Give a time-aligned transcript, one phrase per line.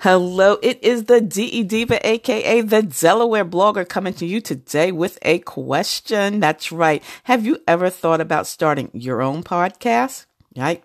[0.00, 5.18] Hello, it is the DE Diva, aka the Delaware blogger, coming to you today with
[5.22, 6.38] a question.
[6.38, 7.02] That's right.
[7.24, 10.26] Have you ever thought about starting your own podcast?
[10.54, 10.84] Right?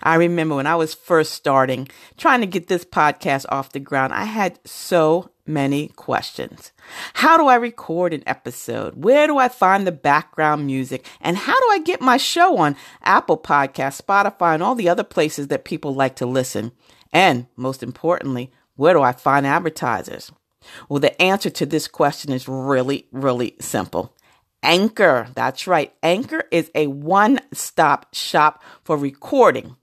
[0.00, 4.12] I remember when I was first starting, trying to get this podcast off the ground,
[4.12, 6.70] I had so many questions.
[7.14, 9.02] How do I record an episode?
[9.02, 11.04] Where do I find the background music?
[11.20, 15.02] And how do I get my show on Apple Podcasts, Spotify, and all the other
[15.02, 16.70] places that people like to listen?
[17.12, 20.32] And most importantly, where do I find advertisers?
[20.88, 24.14] Well, the answer to this question is really, really simple.
[24.62, 25.28] Anchor.
[25.34, 25.92] That's right.
[26.02, 29.76] Anchor is a one stop shop for recording,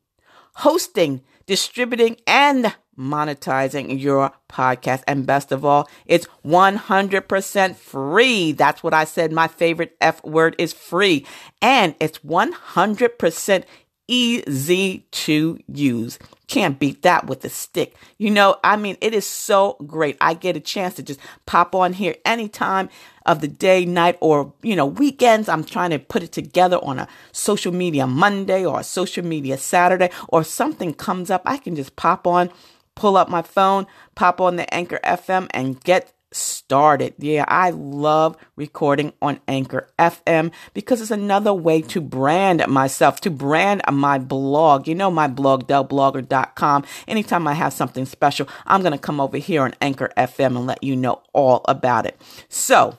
[0.55, 5.03] hosting, distributing, and monetizing your podcast.
[5.07, 8.51] And best of all, it's 100% free.
[8.51, 9.31] That's what I said.
[9.31, 11.25] My favorite F word is free.
[11.61, 13.63] And it's 100%
[14.09, 16.19] easy to use.
[16.47, 17.95] Can't beat that with a stick.
[18.17, 20.17] You know, I mean, it is so great.
[20.19, 22.89] I get a chance to just pop on here anytime
[23.25, 25.47] of the day, night, or, you know, weekends.
[25.47, 29.57] I'm trying to put it together on a social media Monday or a social media
[29.57, 31.43] Saturday, or something comes up.
[31.45, 32.49] I can just pop on,
[32.95, 37.13] pull up my phone, pop on the Anchor FM, and get started.
[37.17, 43.31] Yeah, I love recording on Anchor FM because it's another way to brand myself, to
[43.31, 44.87] brand my blog.
[44.87, 46.85] You know, my blog, delblogger.com.
[47.07, 50.67] Anytime I have something special, I'm going to come over here on Anchor FM and
[50.67, 52.19] let you know all about it.
[52.47, 52.97] So,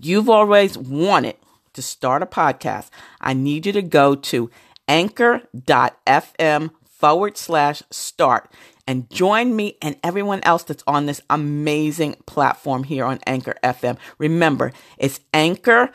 [0.00, 1.36] you've always wanted
[1.74, 2.90] to start a podcast.
[3.20, 4.50] I need you to go to
[4.88, 8.50] anchor.fm forward slash start
[8.86, 13.98] and join me and everyone else that's on this amazing platform here on Anchor FM.
[14.18, 15.90] Remember, it's anchor.fm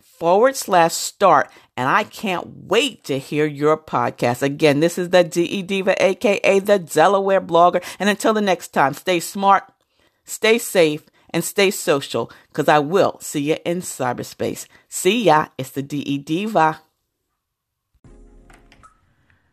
[0.00, 1.50] forward slash start.
[1.76, 4.42] And I can't wait to hear your podcast.
[4.42, 7.82] Again, this is the DE Diva, aka the Delaware blogger.
[7.98, 9.64] And until the next time, stay smart,
[10.24, 14.66] stay safe, and stay social because I will see you in cyberspace.
[14.88, 15.46] See ya.
[15.56, 16.80] It's the DE Diva.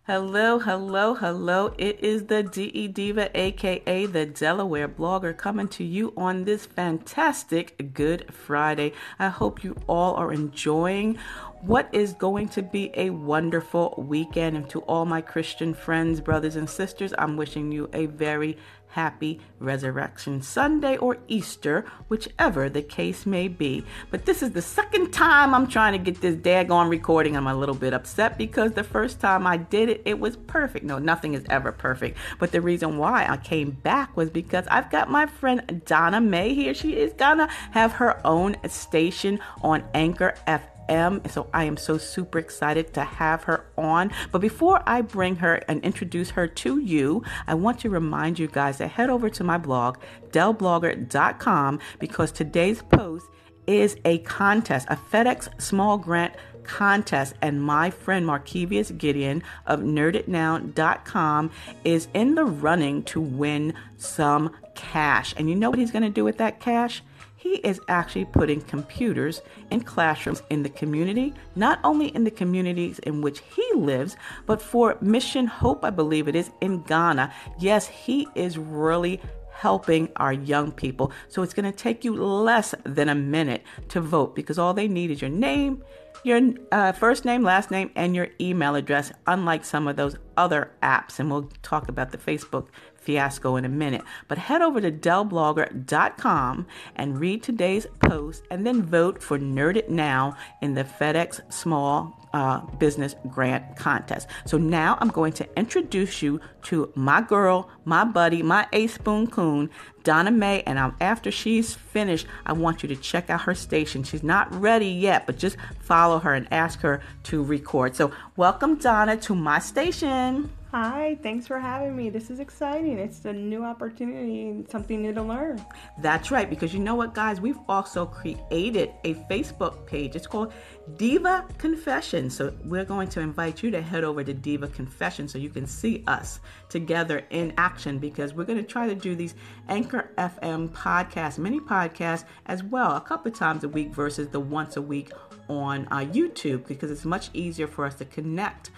[0.08, 1.74] Hello, hello, hello.
[1.78, 7.94] It is the DE Diva, aka the Delaware blogger, coming to you on this fantastic
[7.94, 8.94] Good Friday.
[9.20, 11.18] I hope you all are enjoying
[11.60, 14.56] what is going to be a wonderful weekend.
[14.56, 18.58] And to all my Christian friends, brothers, and sisters, I'm wishing you a very
[18.90, 23.84] happy Resurrection Sunday or Easter, whichever the case may be.
[24.12, 27.36] But this is the second time I'm trying to get this daggone recording.
[27.36, 30.86] I'm a little bit upset because the first time I did it, it was perfect.
[30.86, 32.18] No, nothing is ever perfect.
[32.40, 36.54] But the reason why I came back was because I've got my friend Donna May
[36.54, 36.74] here.
[36.74, 41.22] She is gonna have her own station on Anchor FM am.
[41.30, 44.12] So I am so super excited to have her on.
[44.32, 48.48] But before I bring her and introduce her to you, I want to remind you
[48.48, 49.98] guys to head over to my blog,
[50.32, 53.28] delblogger.com, because today's post
[53.66, 56.34] is a contest, a FedEx small grant
[56.64, 57.34] contest.
[57.42, 61.52] And my friend Markevius Gideon of nerditnow.com
[61.84, 65.34] is in the running to win some cash.
[65.38, 67.02] And you know what he's going to do with that cash?
[67.38, 73.00] He is actually putting computers in classrooms in the community, not only in the communities
[73.00, 74.18] in which he lives,
[74.48, 77.32] but for Mission Hope, I believe it is, in Ghana.
[77.60, 79.22] Yes, he is really
[79.52, 81.12] helping our young people.
[81.30, 84.88] So it's going to take you less than a minute to vote because all they
[84.88, 85.84] need is your name,
[86.24, 90.72] your uh, first name, last name, and your email address, unlike some of those other
[90.84, 91.20] apps.
[91.20, 92.68] And we'll talk about the Facebook
[93.08, 94.04] fiasco in a minute.
[94.28, 99.90] But head over to delblogger.com and read today's post and then vote for Nerd It
[99.90, 104.28] Now in the FedEx Small uh, Business Grant Contest.
[104.46, 109.28] So now I'm going to introduce you to my girl, my buddy, my A Spoon
[109.28, 109.70] Coon,
[110.04, 110.62] Donna May.
[110.64, 114.04] And I'm, after she's finished, I want you to check out her station.
[114.04, 117.96] She's not ready yet, but just follow her and ask her to record.
[117.96, 120.50] So welcome, Donna, to my station.
[120.72, 122.10] Hi, thanks for having me.
[122.10, 123.00] This is exciting.
[123.00, 125.66] It's a new opportunity and something new to learn.
[126.00, 127.40] That's right, because you know what, guys?
[127.40, 130.18] We've also created a Facebook page.
[130.18, 130.52] It's called
[130.98, 132.30] Diva Confession.
[132.30, 135.66] So we're going to invite you to head over to Diva Confession so you can
[135.66, 139.36] see us together in action because we're going to try to do these
[139.70, 144.76] Anchor FM podcasts, mini podcasts as well, a couple times a week versus the once
[144.76, 145.12] a week
[145.50, 148.72] on uh, YouTube because it's much easier for us to connect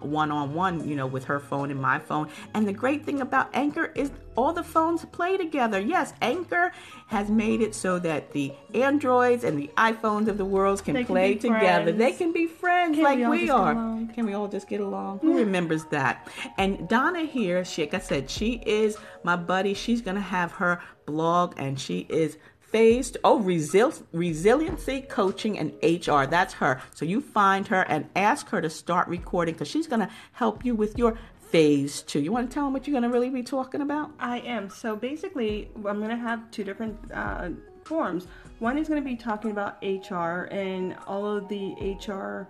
[0.00, 2.28] one on one, you know, with her phone and my phone.
[2.54, 5.80] And the great thing about Anchor is all the phones play together.
[5.80, 6.72] Yes, Anchor
[7.08, 11.34] has made it so that the Androids and the iPhones of the world can, play
[11.34, 11.84] together.
[11.84, 11.98] Friends.
[11.98, 13.74] They can be friends can like we, we are.
[14.14, 15.18] Can we all just get along?
[15.20, 16.28] Who remembers that?
[16.56, 19.74] And Donna here, she, like I said, she is my buddy.
[19.74, 22.38] She's going to have her blog and she is
[22.72, 26.80] phased oh resil- resiliency coaching and hr that's her.
[26.94, 30.64] So you find her and ask her to start recording because she's going to help
[30.64, 31.18] you with your
[31.50, 32.20] phase two.
[32.20, 34.10] You want to tell them what you're going to really be talking about?
[34.18, 34.70] I am.
[34.70, 37.50] So basically i'm going to have two different uh,
[37.84, 38.26] forms.
[38.58, 42.48] One is going to be talking about hr and all of the hr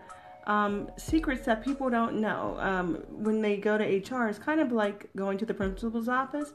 [0.49, 2.57] um, secrets that people don't know.
[2.61, 6.53] Um, when they go to hr it's kind of like going to the principal's office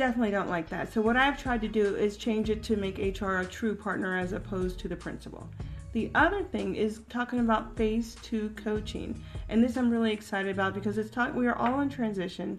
[0.00, 0.90] definitely don't like that.
[0.90, 4.16] So what I've tried to do is change it to make HR a true partner
[4.16, 5.46] as opposed to the principal.
[5.92, 10.72] The other thing is talking about phase two coaching, and this I'm really excited about
[10.72, 12.58] because it's talk we are all in transition,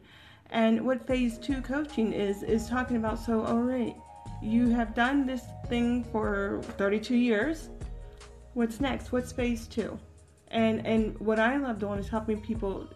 [0.52, 3.18] and what phase two coaching is is talking about.
[3.18, 3.96] So oh, all right,
[4.40, 7.70] you have done this thing for 32 years.
[8.54, 9.12] What's next?
[9.12, 9.98] What's phase two?
[10.50, 12.88] And and what I love doing is helping people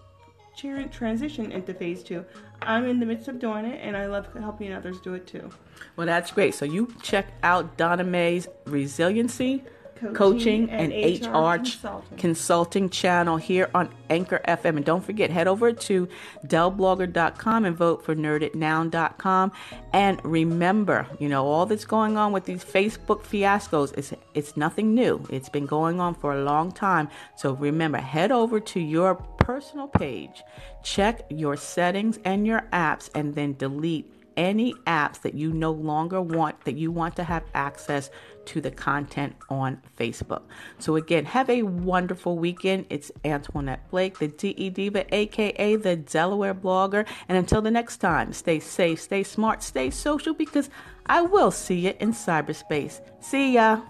[0.55, 2.25] transition into phase two.
[2.61, 5.49] I'm in the midst of doing it, and I love helping others do it too.
[5.95, 6.55] Well, that's great.
[6.55, 9.63] So you check out Donna May's Resiliency
[9.95, 12.17] Coaching, Coaching and, and HR, HR consulting.
[12.17, 14.75] consulting channel here on Anchor FM.
[14.77, 16.09] And don't forget, head over to
[16.45, 19.51] DellBlogger.com and vote for NerdItNow.com.
[19.93, 24.93] And remember, you know, all that's going on with these Facebook fiascos, it's, it's nothing
[24.93, 25.25] new.
[25.29, 27.07] It's been going on for a long time.
[27.37, 30.43] So remember, head over to your personal page,
[30.83, 36.21] check your settings and your apps, and then delete any apps that you no longer
[36.21, 38.09] want that you want to have access
[38.45, 40.43] to the content on Facebook.
[40.79, 42.85] So again, have a wonderful weekend.
[42.89, 47.07] It's Antoinette Blake, the DE Diva, aka the Delaware blogger.
[47.27, 50.69] And until the next time, stay safe, stay smart, stay social because
[51.05, 53.01] I will see you in cyberspace.
[53.21, 53.81] See ya.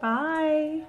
[0.00, 0.86] Bye.